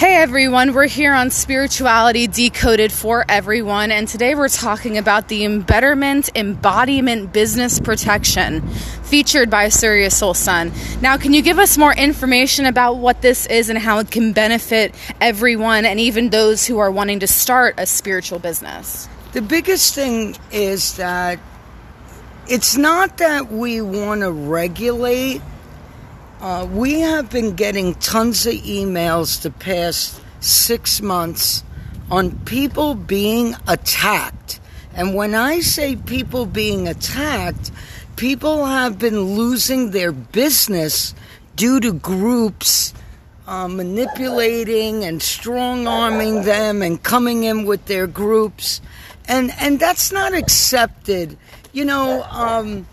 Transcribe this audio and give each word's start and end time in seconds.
Hey 0.00 0.16
everyone, 0.16 0.72
we're 0.72 0.88
here 0.88 1.12
on 1.12 1.28
Spirituality 1.28 2.26
Decoded 2.26 2.90
for 2.90 3.22
Everyone, 3.28 3.90
and 3.90 4.08
today 4.08 4.34
we're 4.34 4.48
talking 4.48 4.96
about 4.96 5.28
the 5.28 5.44
Embetterment 5.44 6.30
Embodiment 6.34 7.34
Business 7.34 7.78
Protection 7.78 8.66
featured 9.02 9.50
by 9.50 9.68
Sirius 9.68 10.16
Soul 10.16 10.32
Sun. 10.32 10.72
Now, 11.02 11.18
can 11.18 11.34
you 11.34 11.42
give 11.42 11.58
us 11.58 11.76
more 11.76 11.94
information 11.94 12.64
about 12.64 12.94
what 12.94 13.20
this 13.20 13.44
is 13.44 13.68
and 13.68 13.78
how 13.78 13.98
it 13.98 14.10
can 14.10 14.32
benefit 14.32 14.94
everyone 15.20 15.84
and 15.84 16.00
even 16.00 16.30
those 16.30 16.64
who 16.64 16.78
are 16.78 16.90
wanting 16.90 17.20
to 17.20 17.26
start 17.26 17.74
a 17.76 17.84
spiritual 17.84 18.38
business? 18.38 19.06
The 19.32 19.42
biggest 19.42 19.94
thing 19.94 20.34
is 20.50 20.96
that 20.96 21.38
it's 22.48 22.74
not 22.74 23.18
that 23.18 23.52
we 23.52 23.82
want 23.82 24.22
to 24.22 24.32
regulate 24.32 25.42
uh, 26.40 26.66
we 26.72 27.00
have 27.00 27.30
been 27.30 27.54
getting 27.54 27.94
tons 27.96 28.46
of 28.46 28.54
emails 28.54 29.42
the 29.42 29.50
past 29.50 30.20
six 30.40 31.02
months 31.02 31.62
on 32.10 32.32
people 32.40 32.94
being 32.94 33.54
attacked. 33.68 34.58
And 34.94 35.14
when 35.14 35.34
I 35.34 35.60
say 35.60 35.96
people 35.96 36.46
being 36.46 36.88
attacked, 36.88 37.70
people 38.16 38.64
have 38.64 38.98
been 38.98 39.20
losing 39.20 39.90
their 39.90 40.12
business 40.12 41.14
due 41.56 41.78
to 41.80 41.92
groups 41.92 42.94
uh, 43.46 43.68
manipulating 43.68 45.04
and 45.04 45.22
strong 45.22 45.86
arming 45.86 46.42
them 46.42 46.82
and 46.82 47.02
coming 47.02 47.44
in 47.44 47.66
with 47.66 47.84
their 47.86 48.06
groups. 48.06 48.80
And, 49.28 49.52
and 49.60 49.78
that's 49.78 50.10
not 50.10 50.32
accepted. 50.32 51.36
You 51.72 51.84
know, 51.84 52.22
um, 52.30 52.86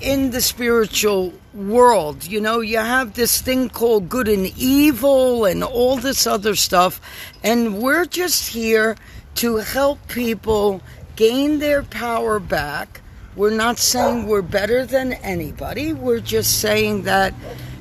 in 0.00 0.30
the 0.30 0.40
spiritual 0.40 1.32
world. 1.54 2.26
You 2.26 2.40
know, 2.40 2.60
you 2.60 2.78
have 2.78 3.14
this 3.14 3.40
thing 3.40 3.68
called 3.68 4.08
good 4.08 4.28
and 4.28 4.46
evil 4.56 5.44
and 5.44 5.62
all 5.62 5.96
this 5.96 6.26
other 6.26 6.54
stuff. 6.54 7.00
And 7.42 7.78
we're 7.82 8.06
just 8.06 8.48
here 8.48 8.96
to 9.36 9.56
help 9.56 10.06
people 10.08 10.80
gain 11.16 11.58
their 11.58 11.82
power 11.82 12.38
back. 12.38 13.00
We're 13.34 13.50
not 13.50 13.78
saying 13.78 14.26
we're 14.26 14.42
better 14.42 14.84
than 14.84 15.14
anybody. 15.14 15.92
We're 15.92 16.20
just 16.20 16.60
saying 16.60 17.02
that 17.02 17.34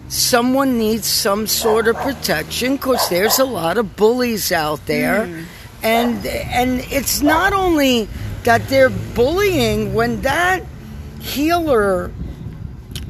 someone 0.07 0.77
needs 0.77 1.07
some 1.07 1.47
sort 1.47 1.87
of 1.87 1.95
protection 1.97 2.75
because 2.75 3.09
there's 3.09 3.39
a 3.39 3.45
lot 3.45 3.77
of 3.77 3.95
bullies 3.95 4.51
out 4.51 4.85
there. 4.85 5.25
Mm. 5.25 5.45
And 5.83 6.25
and 6.25 6.79
it's 6.91 7.21
not 7.21 7.53
only 7.53 8.07
that 8.43 8.67
they're 8.69 8.89
bullying 8.89 9.93
when 9.93 10.21
that 10.21 10.63
healer 11.19 12.11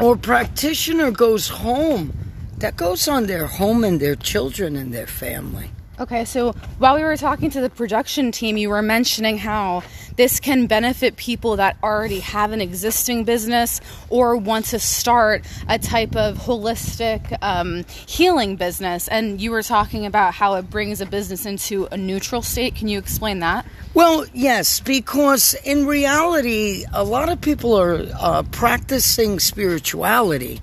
or 0.02 0.16
practitioner 0.18 1.12
goes 1.12 1.48
home, 1.48 2.12
that 2.58 2.76
goes 2.76 3.08
on 3.08 3.28
their 3.28 3.48
home 3.48 3.84
and 3.84 4.00
their 4.00 4.16
children 4.16 4.76
and 4.76 4.94
their 4.94 5.08
family. 5.08 5.72
Okay, 6.00 6.26
so 6.26 6.54
while 6.80 6.96
we 6.96 7.04
were 7.04 7.18
talking 7.18 7.52
to 7.52 7.62
the 7.62 7.70
production 7.70 8.32
team, 8.32 8.58
you 8.58 8.70
were 8.70 8.82
mentioning 8.82 9.38
how 9.38 9.84
this 10.22 10.40
can 10.40 10.68
benefit 10.68 11.16
people 11.16 11.56
that 11.56 11.76
already 11.82 12.20
have 12.20 12.52
an 12.52 12.62
existing 12.62 13.24
business 13.24 13.82
or 14.08 14.38
want 14.38 14.66
to 14.66 14.78
start 14.78 15.44
a 15.68 15.80
type 15.80 16.16
of 16.16 16.38
holistic 16.38 17.36
um, 17.42 17.84
healing 18.06 18.56
business. 18.56 19.08
And 19.08 19.42
you 19.42 19.50
were 19.50 19.64
talking 19.64 20.06
about 20.06 20.36
how 20.36 20.54
it 20.54 20.70
brings 20.70 21.02
a 21.02 21.08
business 21.08 21.48
into 21.48 21.88
a 21.92 21.98
neutral 21.98 22.44
state. 22.44 22.76
Can 22.76 22.88
you 22.88 23.00
explain 23.00 23.40
that? 23.40 23.66
Well, 23.96 24.28
yes, 24.32 24.80
because 24.80 25.56
in 25.64 25.88
reality, 25.88 26.86
a 26.94 27.04
lot 27.04 27.30
of 27.30 27.42
people 27.42 27.74
are 27.74 28.06
uh, 28.20 28.44
practicing 28.52 29.40
spirituality. 29.40 30.62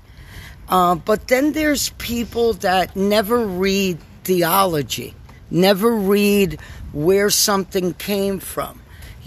Uh, 0.69 0.95
but 0.95 1.27
then 1.27 1.51
there's 1.51 1.89
people 1.97 2.53
that 2.53 2.95
never 2.95 3.45
read 3.45 3.99
theology 4.23 5.13
never 5.51 5.95
read 5.95 6.59
where 6.93 7.29
something 7.31 7.93
came 7.95 8.39
from. 8.39 8.79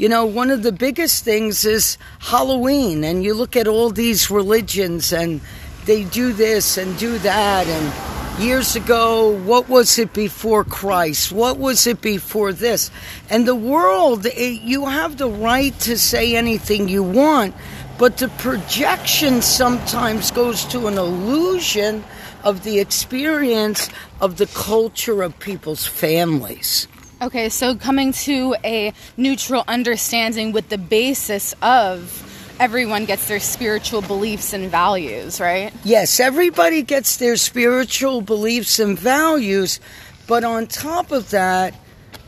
You 0.03 0.09
know, 0.09 0.27
one 0.27 0.51
of 0.51 0.65
the 0.65 0.73
biggest 0.73 1.23
things 1.23 1.65
is 1.65 1.97
Halloween, 2.19 3.05
and 3.05 3.23
you 3.23 3.35
look 3.35 3.55
at 3.55 3.69
all 3.69 3.91
these 3.91 4.33
religions 4.33 5.13
and 5.13 5.41
they 5.85 6.03
do 6.03 6.33
this 6.33 6.77
and 6.77 6.99
do 6.99 7.19
that. 7.19 7.69
And 7.69 8.43
years 8.43 8.75
ago, 8.75 9.31
what 9.45 9.69
was 9.69 10.01
it 10.01 10.13
before 10.13 10.65
Christ? 10.65 11.31
What 11.31 11.57
was 11.57 11.87
it 11.87 12.01
before 12.01 12.53
this? 12.53 12.91
And 13.31 13.47
the 13.47 13.55
world, 13.55 14.27
it, 14.27 14.63
you 14.63 14.87
have 14.87 15.19
the 15.19 15.31
right 15.31 15.79
to 15.83 15.97
say 15.97 16.35
anything 16.35 16.89
you 16.89 17.05
want, 17.05 17.55
but 17.97 18.17
the 18.17 18.27
projection 18.27 19.41
sometimes 19.41 20.33
goes 20.33 20.65
to 20.65 20.89
an 20.89 20.99
illusion 20.99 22.03
of 22.43 22.65
the 22.65 22.81
experience 22.81 23.89
of 24.21 24.39
the 24.39 24.47
culture 24.47 25.23
of 25.23 25.39
people's 25.39 25.87
families. 25.87 26.89
Okay, 27.23 27.49
so 27.51 27.77
coming 27.77 28.13
to 28.25 28.57
a 28.65 28.93
neutral 29.17 29.63
understanding 29.69 30.51
with 30.51 30.69
the 30.71 30.79
basis 30.79 31.55
of 31.63 32.57
everyone 32.59 33.05
gets 33.05 33.29
their 33.29 33.39
spiritual 33.39 34.03
beliefs 34.03 34.53
and 34.53 34.69
values, 34.69 35.41
right? 35.41 35.73
Yes, 35.85 36.19
everybody 36.19 36.83
gets 36.83 37.19
their 37.19 37.37
spiritual 37.37 38.23
beliefs 38.23 38.81
and 38.81 38.99
values, 38.99 39.79
but 40.27 40.43
on 40.43 40.67
top 40.67 41.13
of 41.13 41.31
that, 41.31 41.77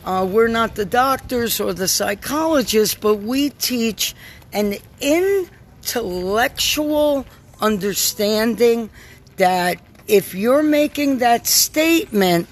uh, 0.05 0.25
we're 0.31 0.47
not 0.47 0.77
the 0.77 0.85
doctors 0.85 1.59
or 1.59 1.73
the 1.73 1.89
psychologists, 1.89 2.95
but 2.95 3.17
we 3.17 3.51
teach 3.51 4.15
an 4.53 4.77
intellectual 5.01 7.27
understanding 7.61 8.91
that 9.39 9.81
if 10.07 10.37
you're 10.37 10.63
making 10.63 11.19
that 11.19 11.49
statement, 11.49 12.47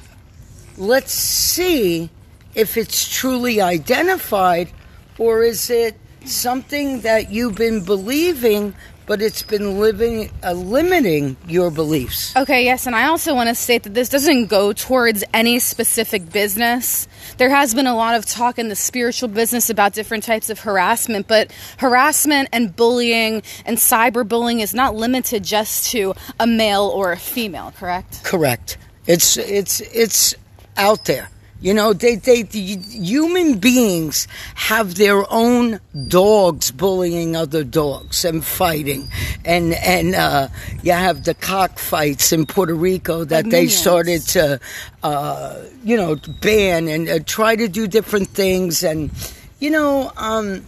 let's 0.76 1.12
see 1.12 2.10
if 2.54 2.76
it's 2.76 3.08
truly 3.08 3.60
identified 3.60 4.70
or 5.18 5.42
is 5.42 5.70
it 5.70 5.96
something 6.24 7.00
that 7.00 7.30
you've 7.30 7.56
been 7.56 7.84
believing 7.84 8.74
but 9.06 9.20
it's 9.20 9.42
been 9.42 9.78
living 9.78 10.30
uh, 10.42 10.52
limiting 10.52 11.36
your 11.46 11.70
beliefs. 11.70 12.34
Okay, 12.36 12.64
yes, 12.64 12.86
and 12.86 12.94
I 12.94 13.06
also 13.06 13.34
want 13.34 13.48
to 13.48 13.54
state 13.54 13.82
that 13.82 13.94
this 13.94 14.08
doesn't 14.08 14.46
go 14.46 14.72
towards 14.72 15.24
any 15.34 15.58
specific 15.58 16.32
business. 16.32 17.08
There 17.36 17.50
has 17.50 17.74
been 17.74 17.86
a 17.86 17.96
lot 17.96 18.14
of 18.14 18.24
talk 18.26 18.58
in 18.58 18.68
the 18.68 18.76
spiritual 18.76 19.28
business 19.28 19.70
about 19.70 19.92
different 19.92 20.24
types 20.24 20.50
of 20.50 20.60
harassment, 20.60 21.28
but 21.28 21.52
harassment 21.78 22.48
and 22.52 22.74
bullying 22.74 23.42
and 23.66 23.76
cyberbullying 23.76 24.60
is 24.60 24.74
not 24.74 24.94
limited 24.94 25.44
just 25.44 25.90
to 25.90 26.14
a 26.38 26.46
male 26.46 26.84
or 26.94 27.12
a 27.12 27.18
female, 27.18 27.72
correct? 27.76 28.22
Correct. 28.24 28.78
It's 29.06 29.36
it's 29.36 29.80
it's 29.80 30.34
out 30.76 31.06
there. 31.06 31.28
You 31.62 31.72
know, 31.72 31.92
they, 31.92 32.16
they, 32.16 32.42
the 32.42 32.58
human 32.58 33.58
beings 33.58 34.26
have 34.56 34.96
their 34.96 35.24
own 35.32 35.78
dogs 36.08 36.72
bullying 36.72 37.36
other 37.36 37.62
dogs 37.62 38.24
and 38.24 38.44
fighting. 38.44 39.08
And, 39.44 39.72
and, 39.74 40.16
uh, 40.16 40.48
you 40.82 40.90
have 40.90 41.22
the 41.22 41.34
cockfights 41.34 42.32
in 42.32 42.46
Puerto 42.46 42.74
Rico 42.74 43.22
that 43.24 43.48
they 43.48 43.68
started 43.68 44.22
to, 44.22 44.58
uh, 45.04 45.62
you 45.84 45.96
know, 45.96 46.16
ban 46.40 46.88
and 46.88 47.08
uh, 47.08 47.20
try 47.24 47.54
to 47.54 47.68
do 47.68 47.86
different 47.86 48.28
things. 48.30 48.82
And, 48.82 49.12
you 49.60 49.70
know, 49.70 50.10
um, 50.16 50.66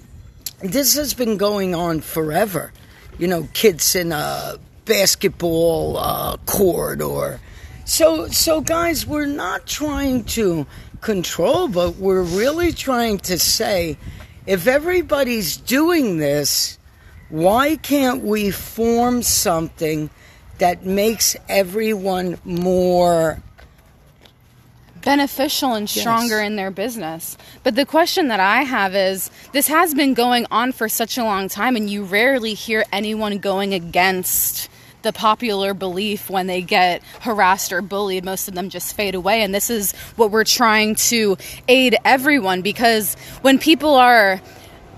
this 0.60 0.94
has 0.94 1.12
been 1.12 1.36
going 1.36 1.74
on 1.74 2.02
forever. 2.02 2.72
You 3.18 3.26
know, 3.26 3.48
kids 3.52 3.96
in 3.96 4.12
a 4.12 4.58
basketball 4.84 5.96
uh, 5.96 6.36
court 6.46 7.02
or, 7.02 7.40
so, 7.84 8.28
so 8.28 8.60
guys, 8.60 9.06
we're 9.06 9.26
not 9.26 9.66
trying 9.66 10.24
to 10.24 10.66
control, 11.00 11.68
but 11.68 11.96
we're 11.96 12.22
really 12.22 12.72
trying 12.72 13.18
to 13.18 13.38
say 13.38 13.98
if 14.46 14.66
everybody's 14.66 15.56
doing 15.56 16.18
this, 16.18 16.78
why 17.28 17.76
can't 17.76 18.22
we 18.22 18.50
form 18.50 19.22
something 19.22 20.10
that 20.58 20.84
makes 20.84 21.36
everyone 21.48 22.38
more 22.44 23.42
beneficial 25.04 25.74
and 25.74 25.88
stronger 25.88 26.40
yes. 26.40 26.46
in 26.46 26.56
their 26.56 26.70
business. 26.70 27.36
But 27.62 27.76
the 27.76 27.84
question 27.84 28.28
that 28.28 28.40
I 28.40 28.62
have 28.62 28.94
is 28.94 29.30
this 29.52 29.68
has 29.68 29.94
been 29.94 30.14
going 30.14 30.46
on 30.50 30.72
for 30.72 30.88
such 30.88 31.18
a 31.18 31.24
long 31.24 31.48
time, 31.48 31.76
and 31.76 31.88
you 31.90 32.04
rarely 32.04 32.54
hear 32.54 32.84
anyone 32.90 33.38
going 33.38 33.74
against 33.74 34.70
the 35.04 35.12
popular 35.12 35.72
belief 35.72 36.28
when 36.28 36.48
they 36.48 36.60
get 36.60 37.02
harassed 37.20 37.72
or 37.72 37.80
bullied, 37.80 38.24
most 38.24 38.48
of 38.48 38.54
them 38.54 38.68
just 38.68 38.96
fade 38.96 39.14
away. 39.14 39.42
And 39.42 39.54
this 39.54 39.70
is 39.70 39.92
what 40.16 40.32
we're 40.32 40.44
trying 40.44 40.96
to 40.96 41.36
aid 41.68 41.96
everyone 42.04 42.62
because 42.62 43.14
when 43.42 43.60
people 43.60 43.94
are 43.94 44.40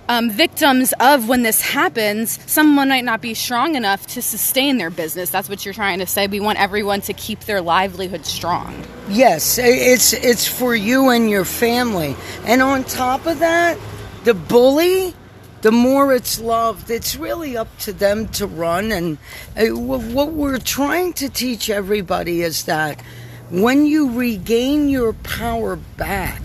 um, 0.09 0.31
victims 0.31 0.95
of 1.01 1.29
when 1.29 1.43
this 1.43 1.61
happens, 1.61 2.39
someone 2.51 2.89
might 2.89 3.05
not 3.05 3.21
be 3.21 3.35
strong 3.35 3.75
enough 3.75 4.07
to 4.09 4.23
sustain 4.23 4.79
their 4.79 4.91
business. 4.91 5.31
That's 5.31 5.49
what 5.49 5.65
you're 5.65 5.75
trying 5.75 5.99
to 5.99 6.07
say. 6.07 6.27
We 6.27 6.41
want 6.41 6.61
everyone 6.61 7.01
to 7.03 7.13
keep 7.13 7.41
their 7.41 7.61
livelihood 7.61 8.25
strong. 8.25 8.85
Yes, 9.09 9.59
it's 9.59 10.13
it's 10.13 10.47
for 10.47 10.75
you 10.75 11.11
and 11.11 11.29
your 11.29 11.45
family. 11.45 12.17
And 12.45 12.63
on 12.63 12.85
top 12.85 13.27
of 13.27 13.41
that, 13.41 13.79
the 14.25 14.35
bully 14.35 15.15
the 15.67 15.73
more 15.73 16.15
it's 16.15 16.39
loved, 16.39 16.93
it's 16.93 17.17
really 17.17 17.57
up 17.57 17.67
to 17.77 17.93
them 17.93 18.29
to 18.29 18.47
run. 18.47 18.93
And 18.93 19.19
uh, 19.57 19.77
what 19.77 20.31
we're 20.31 20.61
trying 20.61 21.13
to 21.15 21.29
teach 21.29 21.69
everybody 21.69 22.43
is 22.43 22.67
that 22.67 23.01
when 23.51 23.85
you 23.85 24.13
regain 24.13 24.89
your 24.89 25.13
power 25.13 25.75
back, 25.75 26.41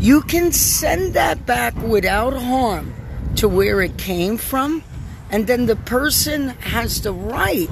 you 0.00 0.22
can 0.22 0.50
send 0.50 1.14
that 1.14 1.46
back 1.46 1.72
without 1.76 2.32
harm 2.32 2.92
to 3.36 3.48
where 3.48 3.80
it 3.80 3.96
came 3.96 4.36
from, 4.36 4.82
and 5.30 5.46
then 5.46 5.66
the 5.66 5.76
person 5.76 6.48
has 6.48 7.02
the 7.02 7.12
right 7.12 7.70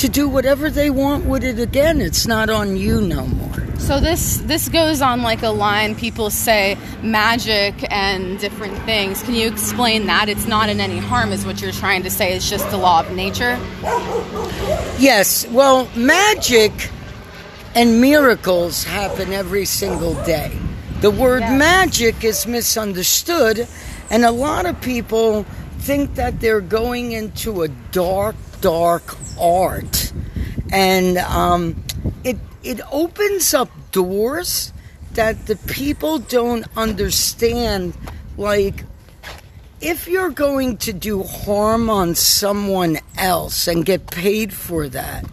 to 0.00 0.08
do 0.08 0.26
whatever 0.26 0.70
they 0.70 0.88
want 0.88 1.26
with 1.26 1.44
it 1.44 1.58
again. 1.58 2.00
It's 2.00 2.26
not 2.26 2.48
on 2.48 2.74
you 2.78 3.02
no 3.02 3.26
more. 3.26 3.66
So 3.78 4.00
this 4.00 4.38
this 4.46 4.70
goes 4.70 5.02
on 5.02 5.20
like 5.20 5.42
a 5.42 5.50
line 5.50 5.94
people 5.94 6.30
say 6.30 6.78
magic 7.02 7.74
and 7.92 8.38
different 8.38 8.78
things. 8.84 9.22
Can 9.22 9.34
you 9.34 9.46
explain 9.46 10.06
that? 10.06 10.30
It's 10.30 10.46
not 10.46 10.70
in 10.70 10.80
any 10.80 10.96
harm 10.96 11.32
is 11.32 11.44
what 11.44 11.60
you're 11.60 11.72
trying 11.72 12.02
to 12.04 12.10
say. 12.10 12.32
It's 12.34 12.48
just 12.48 12.70
the 12.70 12.78
law 12.78 13.00
of 13.00 13.12
nature. 13.12 13.58
Yes. 14.98 15.46
Well, 15.48 15.86
magic 15.94 16.72
and 17.74 18.00
miracles 18.00 18.84
happen 18.84 19.34
every 19.34 19.66
single 19.66 20.14
day. 20.24 20.50
The 21.02 21.10
word 21.10 21.40
Yes. 21.40 21.58
magic 21.58 22.24
is 22.24 22.46
misunderstood, 22.46 23.66
and 24.10 24.24
a 24.24 24.30
lot 24.30 24.64
of 24.64 24.80
people 24.80 25.44
think 25.80 26.14
that 26.14 26.40
they're 26.40 26.60
going 26.60 27.12
into 27.12 27.62
a 27.62 27.68
dark, 27.90 28.36
dark 28.60 29.16
art, 29.40 30.12
and 30.70 31.18
um, 31.18 31.82
it 32.22 32.36
it 32.62 32.80
opens 32.92 33.54
up 33.54 33.70
doors 33.90 34.72
that 35.14 35.46
the 35.46 35.56
people 35.56 36.18
don't 36.18 36.66
understand. 36.76 37.94
Like, 38.36 38.84
if 39.80 40.06
you're 40.06 40.30
going 40.30 40.76
to 40.78 40.92
do 40.92 41.22
harm 41.22 41.88
on 41.90 42.14
someone 42.14 42.98
else 43.16 43.66
and 43.66 43.84
get 43.84 44.10
paid 44.10 44.52
for 44.52 44.88
that, 44.88 45.24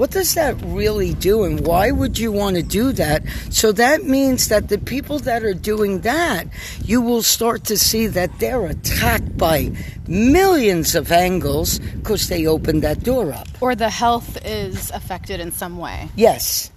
what 0.00 0.12
does 0.12 0.32
that 0.32 0.56
really 0.64 1.12
do 1.12 1.44
and 1.44 1.60
why 1.66 1.90
would 1.90 2.18
you 2.18 2.32
want 2.32 2.56
to 2.56 2.62
do 2.62 2.90
that? 2.90 3.22
So 3.50 3.70
that 3.72 4.04
means 4.04 4.48
that 4.48 4.70
the 4.70 4.78
people 4.78 5.18
that 5.18 5.42
are 5.42 5.52
doing 5.52 6.00
that 6.00 6.46
you 6.82 7.02
will 7.02 7.20
start 7.20 7.64
to 7.64 7.76
see 7.76 8.06
that 8.06 8.38
they're 8.38 8.64
attacked 8.64 9.36
by 9.36 9.70
millions 10.08 10.94
of 10.94 11.12
angles 11.12 11.80
because 11.80 12.30
they 12.30 12.46
opened 12.46 12.80
that 12.82 13.02
door 13.02 13.30
up. 13.30 13.46
Or 13.60 13.74
the 13.74 13.90
health 13.90 14.42
is 14.42 14.90
affected 14.92 15.38
in 15.38 15.52
some 15.52 15.76
way. 15.76 16.08
yes. 16.16 16.70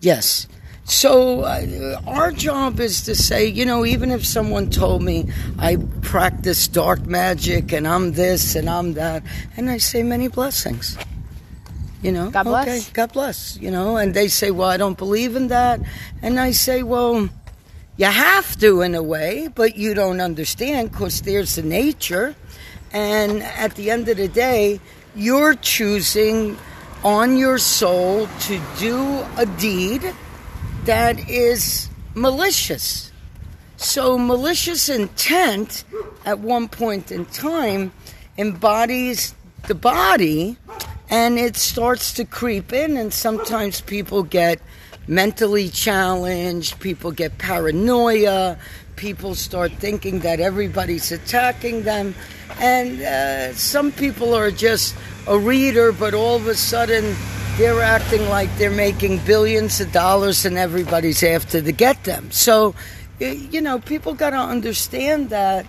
Yes. 0.00 0.48
So 0.82 1.42
uh, 1.42 2.00
our 2.08 2.32
job 2.32 2.80
is 2.80 3.02
to 3.02 3.14
say 3.14 3.46
you 3.46 3.66
know 3.66 3.86
even 3.86 4.10
if 4.10 4.26
someone 4.26 4.70
told 4.70 5.02
me 5.02 5.30
i 5.58 5.76
practice 6.00 6.66
dark 6.66 7.06
magic 7.06 7.72
and 7.72 7.86
i'm 7.86 8.12
this 8.12 8.56
and 8.56 8.70
i'm 8.70 8.94
that 8.94 9.22
and 9.56 9.68
i 9.68 9.76
say 9.76 10.02
many 10.02 10.28
blessings 10.28 10.96
you 12.02 12.12
know? 12.12 12.30
God 12.30 12.44
bless. 12.44 12.68
okay 12.68 12.92
god 12.92 13.12
bless 13.12 13.56
you 13.58 13.70
know? 13.70 13.96
And 13.96 14.14
they 14.14 14.28
say 14.28 14.50
well 14.50 14.68
i 14.68 14.76
don't 14.76 14.98
believe 14.98 15.36
in 15.36 15.48
that. 15.48 15.80
And 16.22 16.38
i 16.38 16.50
say 16.52 16.82
well 16.82 17.28
you 17.96 18.06
have 18.06 18.56
to 18.58 18.82
in 18.82 18.94
a 18.94 19.02
way 19.02 19.48
but 19.54 19.76
you 19.76 19.94
don't 19.94 20.20
understand 20.20 20.92
because 20.92 21.22
there's 21.22 21.56
the 21.56 21.62
nature. 21.62 22.34
And 22.92 23.42
at 23.42 23.74
the 23.74 23.90
end 23.90 24.08
of 24.08 24.16
the 24.16 24.28
day 24.28 24.80
you're 25.14 25.54
choosing 25.54 26.56
on 27.04 27.36
your 27.36 27.58
soul 27.58 28.28
to 28.40 28.60
do 28.78 29.24
a 29.36 29.46
deed 29.58 30.14
that 30.84 31.28
is 31.28 31.88
malicious. 32.14 33.12
So 33.76 34.18
malicious 34.18 34.88
intent 34.88 35.84
at 36.24 36.40
one 36.40 36.68
point 36.68 37.12
in 37.12 37.26
time 37.26 37.92
embodies 38.36 39.34
the 39.66 39.74
body 39.74 40.56
and 41.10 41.38
it 41.38 41.56
starts 41.56 42.12
to 42.14 42.24
creep 42.24 42.72
in 42.72 42.96
and 42.96 43.12
sometimes 43.12 43.80
people 43.80 44.22
get 44.22 44.60
mentally 45.06 45.68
challenged 45.68 46.78
people 46.80 47.10
get 47.10 47.38
paranoia 47.38 48.58
people 48.98 49.34
start 49.34 49.72
thinking 49.74 50.18
that 50.20 50.40
everybody's 50.40 51.12
attacking 51.12 51.84
them. 51.84 52.14
And 52.60 53.00
uh, 53.00 53.54
some 53.54 53.92
people 53.92 54.34
are 54.34 54.50
just 54.50 54.94
a 55.26 55.38
reader 55.38 55.92
but 55.92 56.12
all 56.12 56.36
of 56.36 56.46
a 56.48 56.54
sudden 56.54 57.16
they're 57.56 57.80
acting 57.80 58.28
like 58.28 58.54
they're 58.58 58.70
making 58.70 59.18
billions 59.24 59.80
of 59.80 59.90
dollars 59.92 60.44
and 60.44 60.58
everybody's 60.58 61.22
after 61.22 61.62
to 61.62 61.72
get 61.72 62.04
them. 62.04 62.30
So 62.30 62.74
you 63.20 63.60
know 63.60 63.78
people 63.78 64.14
got 64.14 64.30
to 64.30 64.36
understand 64.36 65.30
that 65.30 65.64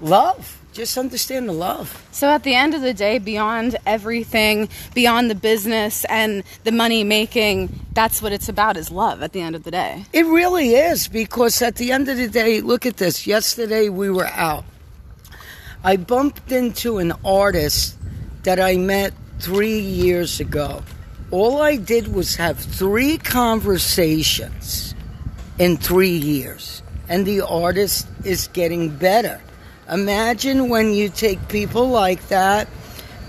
love 0.00 0.60
just 0.76 0.98
understand 0.98 1.48
the 1.48 1.52
love 1.52 2.06
So 2.12 2.28
at 2.28 2.42
the 2.42 2.54
end 2.54 2.74
of 2.74 2.82
the 2.82 2.92
day, 2.92 3.18
beyond 3.18 3.76
everything, 3.86 4.68
beyond 4.94 5.30
the 5.30 5.34
business 5.34 6.04
and 6.04 6.44
the 6.64 6.72
money 6.72 7.02
making, 7.02 7.86
that's 7.94 8.20
what 8.20 8.32
it's 8.32 8.48
about 8.48 8.76
is 8.76 8.90
love 8.90 9.22
at 9.22 9.32
the 9.32 9.40
end 9.40 9.56
of 9.56 9.62
the 9.64 9.70
day. 9.70 10.04
It 10.12 10.26
really 10.26 10.74
is 10.74 11.08
because 11.08 11.62
at 11.62 11.76
the 11.76 11.92
end 11.92 12.08
of 12.08 12.18
the 12.18 12.28
day, 12.28 12.60
look 12.60 12.84
at 12.84 12.98
this. 12.98 13.26
Yesterday 13.26 13.88
we 13.88 14.10
were 14.10 14.26
out. 14.26 14.64
I 15.82 15.96
bumped 15.96 16.52
into 16.52 16.98
an 16.98 17.12
artist 17.24 17.96
that 18.42 18.60
I 18.60 18.76
met 18.76 19.14
three 19.38 19.78
years 19.78 20.40
ago. 20.40 20.82
All 21.30 21.62
I 21.62 21.76
did 21.76 22.12
was 22.12 22.36
have 22.36 22.58
three 22.58 23.16
conversations 23.18 24.94
in 25.58 25.78
three 25.78 26.16
years, 26.16 26.82
and 27.08 27.24
the 27.24 27.40
artist 27.40 28.06
is 28.24 28.48
getting 28.48 28.94
better. 28.94 29.40
Imagine 29.90 30.68
when 30.68 30.92
you 30.92 31.08
take 31.08 31.48
people 31.48 31.88
like 31.88 32.26
that 32.28 32.68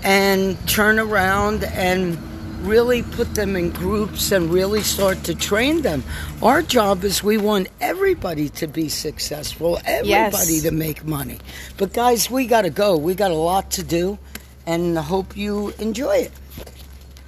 and 0.02 0.56
turn 0.68 0.98
around 0.98 1.64
and 1.64 2.18
really 2.66 3.02
put 3.02 3.34
them 3.34 3.54
in 3.54 3.70
groups 3.70 4.32
and 4.32 4.50
really 4.52 4.82
start 4.82 5.22
to 5.24 5.34
train 5.34 5.82
them. 5.82 6.02
Our 6.42 6.62
job 6.62 7.04
is 7.04 7.22
we 7.22 7.38
want 7.38 7.68
everybody 7.80 8.48
to 8.50 8.66
be 8.66 8.88
successful, 8.88 9.78
everybody 9.84 10.54
Yes. 10.54 10.62
to 10.62 10.72
make 10.72 11.04
money. 11.04 11.38
But 11.76 11.92
guys, 11.92 12.28
we 12.30 12.46
got 12.46 12.62
to 12.62 12.70
go. 12.70 12.96
We 12.96 13.14
got 13.14 13.30
a 13.30 13.34
lot 13.34 13.70
to 13.72 13.82
do 13.84 14.18
and 14.66 14.98
I 14.98 15.02
hope 15.02 15.36
you 15.36 15.72
enjoy 15.78 16.16
it. 16.16 16.32